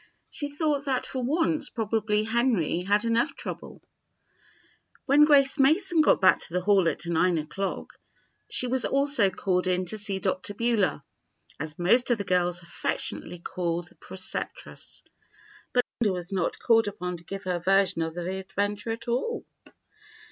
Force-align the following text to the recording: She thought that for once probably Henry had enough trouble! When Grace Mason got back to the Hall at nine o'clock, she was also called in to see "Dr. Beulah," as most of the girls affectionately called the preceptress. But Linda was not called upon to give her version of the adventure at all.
She 0.31 0.49
thought 0.49 0.85
that 0.85 1.05
for 1.05 1.21
once 1.23 1.69
probably 1.69 2.23
Henry 2.23 2.81
had 2.81 3.05
enough 3.05 3.35
trouble! 3.35 3.83
When 5.05 5.25
Grace 5.25 5.59
Mason 5.59 6.01
got 6.01 6.19
back 6.19 6.39
to 6.39 6.53
the 6.53 6.61
Hall 6.61 6.89
at 6.89 7.05
nine 7.05 7.37
o'clock, 7.37 7.93
she 8.49 8.65
was 8.65 8.83
also 8.83 9.29
called 9.29 9.67
in 9.67 9.85
to 9.85 9.99
see 9.99 10.17
"Dr. 10.17 10.55
Beulah," 10.55 11.03
as 11.59 11.77
most 11.77 12.09
of 12.09 12.17
the 12.17 12.23
girls 12.23 12.63
affectionately 12.63 13.37
called 13.37 13.89
the 13.89 13.95
preceptress. 13.95 15.03
But 15.71 15.85
Linda 15.99 16.13
was 16.13 16.33
not 16.33 16.57
called 16.57 16.87
upon 16.87 17.17
to 17.17 17.23
give 17.23 17.43
her 17.43 17.59
version 17.59 18.01
of 18.01 18.15
the 18.15 18.37
adventure 18.39 18.89
at 18.89 19.07
all. 19.07 19.45